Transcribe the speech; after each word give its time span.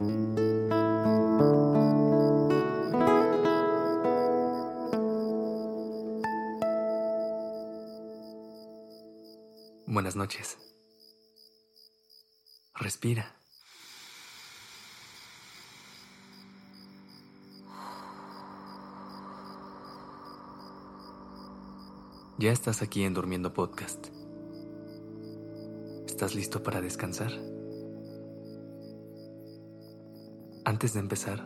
Buenas 0.00 0.16
noches. 10.16 10.56
Respira. 12.76 13.36
Ya 22.38 22.52
estás 22.52 22.80
aquí 22.80 23.02
en 23.02 23.12
Durmiendo 23.12 23.52
Podcast. 23.52 24.06
¿Estás 26.06 26.34
listo 26.34 26.62
para 26.62 26.80
descansar? 26.80 27.59
Antes 30.70 30.92
de 30.92 31.00
empezar, 31.00 31.44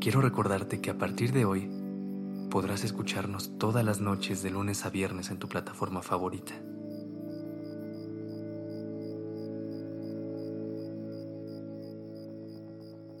quiero 0.00 0.20
recordarte 0.20 0.80
que 0.80 0.90
a 0.90 0.98
partir 0.98 1.30
de 1.30 1.44
hoy 1.44 1.70
podrás 2.50 2.82
escucharnos 2.82 3.56
todas 3.56 3.84
las 3.84 4.00
noches 4.00 4.42
de 4.42 4.50
lunes 4.50 4.84
a 4.84 4.90
viernes 4.90 5.30
en 5.30 5.38
tu 5.38 5.48
plataforma 5.48 6.02
favorita. 6.02 6.52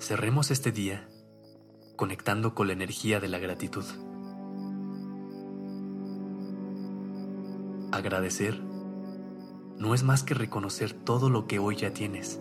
Cerremos 0.00 0.50
este 0.50 0.72
día 0.72 1.08
conectando 1.94 2.56
con 2.56 2.66
la 2.66 2.72
energía 2.72 3.20
de 3.20 3.28
la 3.28 3.38
gratitud. 3.38 3.84
Agradecer 7.92 8.60
no 9.78 9.94
es 9.94 10.02
más 10.02 10.24
que 10.24 10.34
reconocer 10.34 10.94
todo 10.94 11.30
lo 11.30 11.46
que 11.46 11.60
hoy 11.60 11.76
ya 11.76 11.92
tienes. 11.92 12.40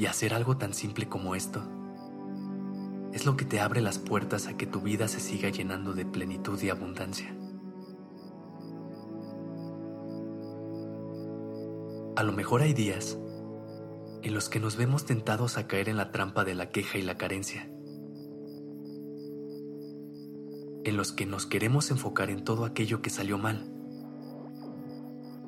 Y 0.00 0.06
hacer 0.06 0.32
algo 0.32 0.56
tan 0.56 0.72
simple 0.72 1.10
como 1.10 1.34
esto 1.34 1.62
es 3.12 3.26
lo 3.26 3.36
que 3.36 3.44
te 3.44 3.60
abre 3.60 3.82
las 3.82 3.98
puertas 3.98 4.46
a 4.46 4.56
que 4.56 4.64
tu 4.64 4.80
vida 4.80 5.08
se 5.08 5.20
siga 5.20 5.50
llenando 5.50 5.92
de 5.92 6.06
plenitud 6.06 6.58
y 6.62 6.70
abundancia. 6.70 7.36
A 12.16 12.22
lo 12.22 12.32
mejor 12.32 12.62
hay 12.62 12.72
días 12.72 13.18
en 14.22 14.32
los 14.32 14.48
que 14.48 14.58
nos 14.58 14.78
vemos 14.78 15.04
tentados 15.04 15.58
a 15.58 15.66
caer 15.66 15.90
en 15.90 15.98
la 15.98 16.12
trampa 16.12 16.44
de 16.44 16.54
la 16.54 16.70
queja 16.70 16.96
y 16.96 17.02
la 17.02 17.18
carencia, 17.18 17.70
en 20.84 20.96
los 20.96 21.12
que 21.12 21.26
nos 21.26 21.44
queremos 21.44 21.90
enfocar 21.90 22.30
en 22.30 22.42
todo 22.42 22.64
aquello 22.64 23.02
que 23.02 23.10
salió 23.10 23.36
mal 23.36 23.70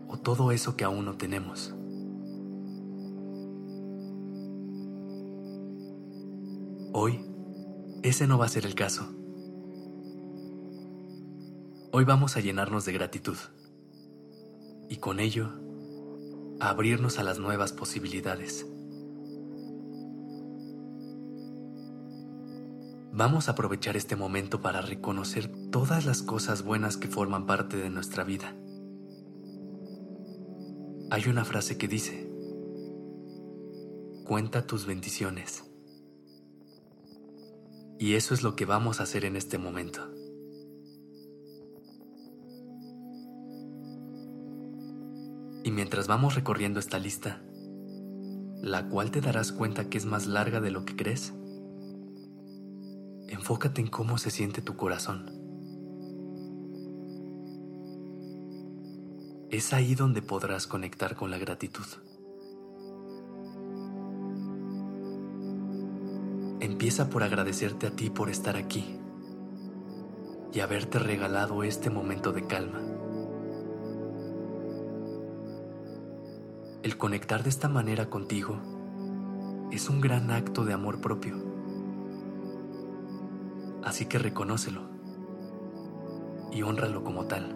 o 0.09 0.19
todo 0.19 0.53
eso 0.53 0.77
que 0.77 0.84
aún 0.84 1.06
no 1.06 1.16
tenemos. 1.16 1.75
Hoy, 6.95 7.25
ese 8.03 8.27
no 8.27 8.37
va 8.37 8.45
a 8.45 8.51
ser 8.51 8.67
el 8.67 8.75
caso. 8.75 9.09
Hoy 11.91 12.05
vamos 12.05 12.37
a 12.37 12.41
llenarnos 12.41 12.84
de 12.84 12.93
gratitud 12.93 13.37
y 14.91 14.97
con 14.97 15.19
ello 15.19 15.49
abrirnos 16.61 17.19
a 17.19 17.23
las 17.23 17.39
nuevas 17.39 17.73
posibilidades. 17.73 18.67
Vamos 23.11 23.49
a 23.49 23.53
aprovechar 23.53 23.97
este 23.97 24.15
momento 24.15 24.61
para 24.61 24.83
reconocer 24.83 25.51
todas 25.71 26.05
las 26.05 26.23
cosas 26.23 26.62
buenas 26.62 26.99
que 26.99 27.09
forman 27.09 27.47
parte 27.47 27.79
de 27.79 27.89
nuestra 27.89 28.23
vida. 28.23 28.55
Hay 31.11 31.27
una 31.27 31.47
frase 31.47 31.79
que 31.79 31.89
dice, 31.89 32.31
cuenta 34.27 34.67
tus 34.67 34.84
bendiciones. 34.84 35.72
Y 38.03 38.17
eso 38.17 38.35
es 38.35 38.43
lo 38.43 38.57
que 38.57 38.65
vamos 38.65 38.99
a 38.99 39.05
hacer 39.05 39.25
en 39.25 39.37
este 39.37 39.59
momento. 39.59 40.13
Y 45.63 45.71
mientras 45.71 46.09
vamos 46.09 46.35
recorriendo 46.35 46.81
esta 46.81 46.99
lista, 46.99 47.45
la 48.61 48.89
cual 48.89 49.13
te 49.13 49.21
darás 49.21 49.53
cuenta 49.53 49.89
que 49.89 49.99
es 49.99 50.05
más 50.05 50.27
larga 50.27 50.61
de 50.61 50.73
lo 50.73 50.85
que 50.85 50.97
crees, 50.97 51.33
enfócate 53.29 53.81
en 53.81 53.87
cómo 53.87 54.19
se 54.19 54.33
siente 54.33 54.63
tu 54.63 54.75
corazón. 54.75 55.31
Es 59.49 59.73
ahí 59.73 59.95
donde 59.95 60.23
podrás 60.23 60.67
conectar 60.67 61.15
con 61.15 61.31
la 61.31 61.39
gratitud. 61.39 61.87
Empieza 66.82 67.09
por 67.09 67.22
agradecerte 67.22 67.87
a 67.87 67.93
ti 67.93 68.10
por 68.10 68.28
estar 68.28 68.56
aquí 68.56 68.98
y 70.53 70.59
haberte 70.59 70.98
regalado 70.98 71.62
este 71.62 71.91
momento 71.91 72.32
de 72.32 72.44
calma. 72.48 72.81
El 76.82 76.98
conectar 76.98 77.44
de 77.44 77.50
esta 77.50 77.69
manera 77.69 78.10
contigo 78.10 78.56
es 79.71 79.88
un 79.88 80.00
gran 80.00 80.32
acto 80.32 80.65
de 80.65 80.72
amor 80.72 81.00
propio. 81.00 81.37
Así 83.84 84.06
que 84.06 84.19
reconócelo 84.19 84.82
y 86.50 86.62
honralo 86.62 87.04
como 87.04 87.26
tal. 87.26 87.54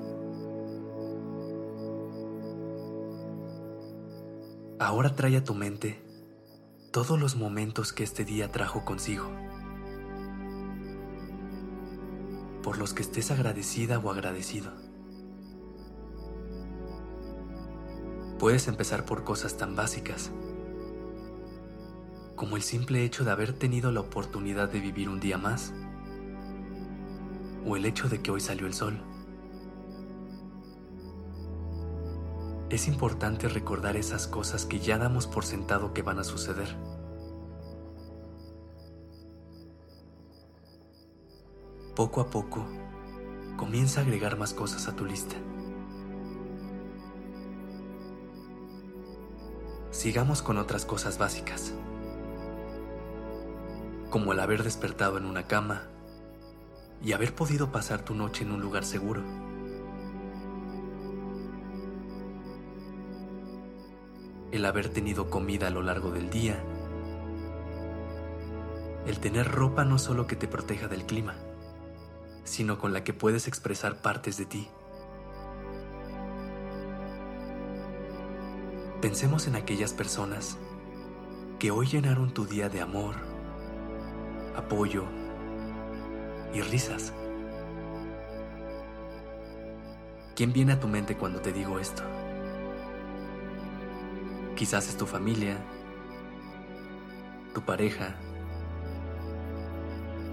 Ahora 4.78 5.16
trae 5.16 5.36
a 5.36 5.42
tu 5.42 5.56
mente 5.56 6.05
todos 6.96 7.20
los 7.20 7.36
momentos 7.36 7.92
que 7.92 8.04
este 8.04 8.24
día 8.24 8.50
trajo 8.50 8.86
consigo, 8.86 9.30
por 12.62 12.78
los 12.78 12.94
que 12.94 13.02
estés 13.02 13.30
agradecida 13.30 13.98
o 13.98 14.10
agradecido. 14.10 14.72
Puedes 18.38 18.66
empezar 18.66 19.04
por 19.04 19.24
cosas 19.24 19.58
tan 19.58 19.76
básicas 19.76 20.30
como 22.34 22.56
el 22.56 22.62
simple 22.62 23.04
hecho 23.04 23.26
de 23.26 23.30
haber 23.30 23.52
tenido 23.52 23.92
la 23.92 24.00
oportunidad 24.00 24.70
de 24.70 24.80
vivir 24.80 25.10
un 25.10 25.20
día 25.20 25.36
más 25.36 25.74
o 27.66 27.76
el 27.76 27.84
hecho 27.84 28.08
de 28.08 28.22
que 28.22 28.30
hoy 28.30 28.40
salió 28.40 28.66
el 28.66 28.72
sol. 28.72 29.02
Es 32.68 32.88
importante 32.88 33.48
recordar 33.48 33.96
esas 33.96 34.26
cosas 34.26 34.66
que 34.66 34.80
ya 34.80 34.98
damos 34.98 35.28
por 35.28 35.44
sentado 35.44 35.94
que 35.94 36.02
van 36.02 36.18
a 36.18 36.24
suceder. 36.24 36.76
Poco 41.94 42.20
a 42.20 42.28
poco, 42.28 42.66
comienza 43.56 44.00
a 44.00 44.02
agregar 44.02 44.36
más 44.36 44.52
cosas 44.52 44.88
a 44.88 44.96
tu 44.96 45.04
lista. 45.04 45.36
Sigamos 49.92 50.42
con 50.42 50.58
otras 50.58 50.84
cosas 50.84 51.18
básicas, 51.18 51.72
como 54.10 54.32
el 54.32 54.40
haber 54.40 54.64
despertado 54.64 55.18
en 55.18 55.24
una 55.24 55.46
cama 55.46 55.84
y 57.00 57.12
haber 57.12 57.32
podido 57.32 57.70
pasar 57.70 58.02
tu 58.02 58.16
noche 58.16 58.42
en 58.42 58.50
un 58.50 58.60
lugar 58.60 58.84
seguro. 58.84 59.22
El 64.52 64.64
haber 64.64 64.88
tenido 64.88 65.28
comida 65.28 65.66
a 65.66 65.70
lo 65.70 65.82
largo 65.82 66.10
del 66.10 66.30
día. 66.30 66.62
El 69.06 69.18
tener 69.18 69.50
ropa 69.50 69.84
no 69.84 69.98
solo 69.98 70.26
que 70.26 70.36
te 70.36 70.48
proteja 70.48 70.88
del 70.88 71.04
clima, 71.04 71.34
sino 72.44 72.78
con 72.78 72.92
la 72.92 73.04
que 73.04 73.12
puedes 73.12 73.48
expresar 73.48 74.02
partes 74.02 74.36
de 74.36 74.46
ti. 74.46 74.68
Pensemos 79.00 79.46
en 79.46 79.56
aquellas 79.56 79.92
personas 79.92 80.58
que 81.58 81.70
hoy 81.70 81.86
llenaron 81.86 82.32
tu 82.32 82.46
día 82.46 82.68
de 82.68 82.80
amor, 82.80 83.14
apoyo 84.56 85.04
y 86.54 86.60
risas. 86.62 87.12
¿Quién 90.34 90.52
viene 90.52 90.72
a 90.72 90.80
tu 90.80 90.88
mente 90.88 91.16
cuando 91.16 91.40
te 91.40 91.52
digo 91.52 91.78
esto? 91.78 92.02
Quizás 94.56 94.88
es 94.88 94.96
tu 94.96 95.04
familia, 95.04 95.58
tu 97.52 97.60
pareja, 97.60 98.16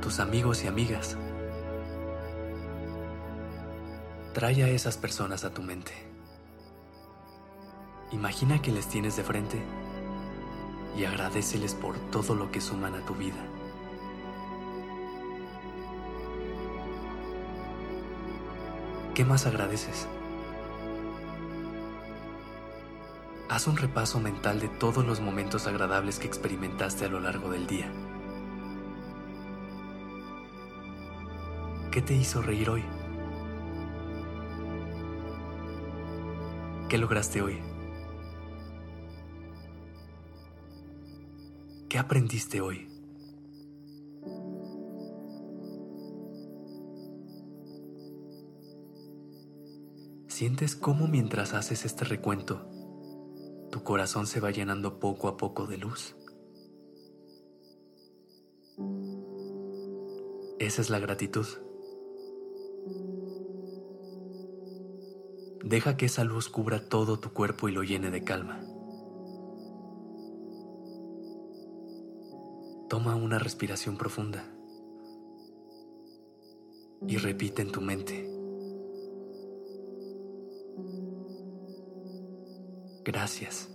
tus 0.02 0.22
amigos 0.22 0.64
y 0.64 0.68
amigas. 0.68 1.18
Trae 4.34 4.64
a 4.64 4.70
esas 4.70 4.96
personas 4.96 5.44
a 5.44 5.54
tu 5.54 5.62
mente. 5.62 5.92
Imagina 8.14 8.62
que 8.62 8.72
les 8.72 8.88
tienes 8.88 9.18
de 9.18 9.24
frente 9.24 9.62
y 10.98 11.04
agradeceles 11.04 11.76
por 11.76 12.00
todo 12.10 12.34
lo 12.34 12.50
que 12.50 12.62
suman 12.62 12.96
a 12.96 13.06
tu 13.06 13.16
vida. 13.16 13.46
¿Qué 19.14 19.26
más 19.26 19.46
agradeces? 19.46 20.08
Haz 23.54 23.68
un 23.68 23.78
repaso 23.78 24.20
mental 24.20 24.60
de 24.60 24.68
todos 24.68 25.06
los 25.06 25.22
momentos 25.22 25.68
agradables 25.68 26.18
que 26.18 26.26
experimentaste 26.26 27.06
a 27.06 27.08
lo 27.08 27.20
largo 27.20 27.52
del 27.52 27.68
día. 27.68 27.88
¿Qué 31.92 32.02
te 32.02 32.16
hizo 32.16 32.42
reír 32.42 32.68
hoy? 32.72 32.84
¿Qué 36.90 36.98
lograste 36.98 37.44
hoy? 37.44 37.60
¿Qué 41.90 42.00
aprendiste 42.00 42.60
hoy? 42.60 42.88
Sientes 50.26 50.76
cómo 50.76 51.08
mientras 51.08 51.54
haces 51.54 51.86
este 51.86 52.04
recuento, 52.06 52.73
corazón 53.84 54.28
se 54.28 54.40
va 54.40 54.52
llenando 54.52 55.00
poco 55.00 55.28
a 55.28 55.38
poco 55.38 55.68
de 55.68 55.78
luz. 55.78 56.16
Esa 60.60 60.82
es 60.82 60.90
la 60.90 61.00
gratitud. 61.00 61.46
Deja 65.64 65.98
que 65.98 66.06
esa 66.06 66.24
luz 66.24 66.50
cubra 66.50 66.88
todo 66.88 67.20
tu 67.20 67.34
cuerpo 67.34 67.70
y 67.70 67.72
lo 67.72 67.84
llene 67.84 68.12
de 68.12 68.24
calma. 68.24 68.60
Toma 72.90 73.16
una 73.16 73.40
respiración 73.40 73.98
profunda 73.98 74.46
y 77.08 77.18
repite 77.18 77.62
en 77.62 77.72
tu 77.72 77.82
mente. 77.82 78.30
Gracias. 83.04 83.73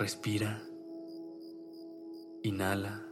Respira. 0.00 0.62
Inhala. 2.42 3.04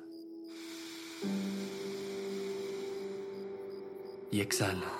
Y 4.30 4.40
exhala. 4.40 4.90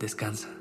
Descansa. 0.00 0.59